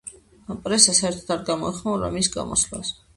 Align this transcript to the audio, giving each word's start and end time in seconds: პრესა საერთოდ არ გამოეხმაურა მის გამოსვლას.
პრესა 0.63 0.95
საერთოდ 0.99 1.33
არ 1.35 1.43
გამოეხმაურა 1.49 2.09
მის 2.17 2.31
გამოსვლას. 2.37 2.91